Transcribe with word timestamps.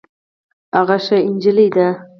هغه 0.77 0.97
ښه 1.05 1.17
جينۍ 1.41 1.67
ده 1.75 1.87